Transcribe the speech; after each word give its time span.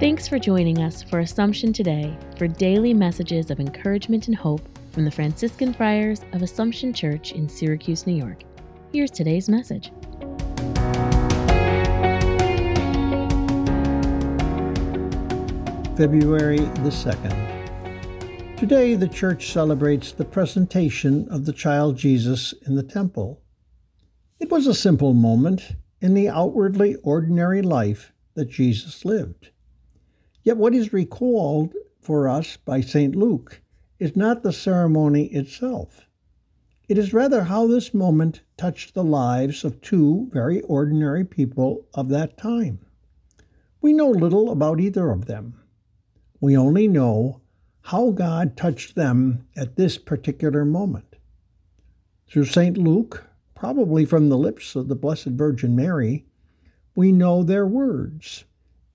for 0.00 0.38
joining 0.38 0.78
us 0.78 1.02
for 1.02 1.20
Assumption 1.20 1.74
Today 1.74 2.16
for 2.38 2.48
daily 2.48 2.94
messages 2.94 3.50
of 3.50 3.60
encouragement 3.60 4.28
and 4.28 4.36
hope 4.36 4.62
from 4.92 5.04
the 5.04 5.10
Franciscan 5.10 5.74
Friars 5.74 6.22
of 6.32 6.40
Assumption 6.40 6.94
Church 6.94 7.32
in 7.32 7.46
Syracuse, 7.50 8.06
New 8.06 8.14
York. 8.14 8.44
Here's 8.94 9.10
today's 9.10 9.50
message. 9.50 9.92
February 15.98 16.60
the 16.60 16.90
2nd. 16.90 18.56
Today, 18.56 18.94
the 18.94 19.06
church 19.06 19.52
celebrates 19.52 20.12
the 20.12 20.24
presentation 20.24 21.28
of 21.28 21.44
the 21.44 21.52
child 21.52 21.98
Jesus 21.98 22.54
in 22.66 22.74
the 22.74 22.82
temple. 22.82 23.42
It 24.38 24.50
was 24.50 24.66
a 24.66 24.72
simple 24.72 25.12
moment 25.12 25.72
in 26.00 26.14
the 26.14 26.30
outwardly 26.30 26.96
ordinary 27.02 27.60
life 27.60 28.14
that 28.32 28.48
Jesus 28.48 29.04
lived. 29.04 29.50
Yet, 30.42 30.56
what 30.56 30.74
is 30.74 30.92
recalled 30.92 31.74
for 32.00 32.28
us 32.28 32.56
by 32.56 32.80
St. 32.80 33.14
Luke 33.14 33.60
is 33.98 34.16
not 34.16 34.42
the 34.42 34.52
ceremony 34.52 35.26
itself. 35.26 36.06
It 36.88 36.98
is 36.98 37.12
rather 37.12 37.44
how 37.44 37.66
this 37.66 37.94
moment 37.94 38.40
touched 38.56 38.94
the 38.94 39.04
lives 39.04 39.64
of 39.64 39.80
two 39.80 40.28
very 40.32 40.60
ordinary 40.62 41.24
people 41.24 41.86
of 41.94 42.08
that 42.08 42.36
time. 42.36 42.80
We 43.80 43.92
know 43.92 44.10
little 44.10 44.50
about 44.50 44.80
either 44.80 45.10
of 45.10 45.26
them. 45.26 45.60
We 46.40 46.56
only 46.56 46.88
know 46.88 47.42
how 47.82 48.10
God 48.10 48.56
touched 48.56 48.94
them 48.94 49.46
at 49.54 49.76
this 49.76 49.98
particular 49.98 50.64
moment. 50.64 51.16
Through 52.28 52.46
St. 52.46 52.76
Luke, 52.76 53.26
probably 53.54 54.04
from 54.04 54.28
the 54.28 54.38
lips 54.38 54.74
of 54.74 54.88
the 54.88 54.96
Blessed 54.96 55.26
Virgin 55.26 55.76
Mary, 55.76 56.24
we 56.94 57.12
know 57.12 57.42
their 57.42 57.66
words. 57.66 58.44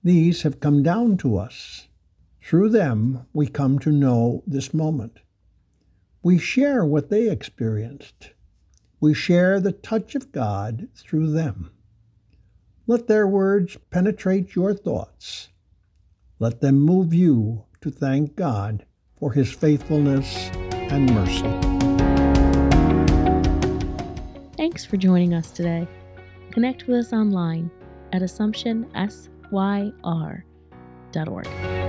These 0.06 0.42
have 0.42 0.60
come 0.60 0.84
down 0.84 1.16
to 1.16 1.36
us. 1.36 1.88
Through 2.40 2.68
them, 2.68 3.26
we 3.32 3.48
come 3.48 3.80
to 3.80 3.90
know 3.90 4.44
this 4.46 4.72
moment. 4.72 5.18
We 6.22 6.38
share 6.38 6.84
what 6.84 7.10
they 7.10 7.28
experienced. 7.28 8.30
We 9.00 9.14
share 9.14 9.58
the 9.58 9.72
touch 9.72 10.14
of 10.14 10.30
God 10.30 10.86
through 10.94 11.32
them. 11.32 11.72
Let 12.86 13.08
their 13.08 13.26
words 13.26 13.78
penetrate 13.90 14.54
your 14.54 14.74
thoughts. 14.74 15.48
Let 16.38 16.60
them 16.60 16.78
move 16.78 17.12
you 17.12 17.64
to 17.80 17.90
thank 17.90 18.36
God 18.36 18.86
for 19.18 19.32
his 19.32 19.52
faithfulness 19.52 20.52
and 20.70 21.12
mercy. 21.12 21.50
Thanks 24.56 24.84
for 24.84 24.98
joining 24.98 25.34
us 25.34 25.50
today. 25.50 25.88
Connect 26.52 26.86
with 26.86 27.06
us 27.06 27.12
online 27.12 27.72
at 28.12 28.22
AssumptionSYR.org. 29.52 31.85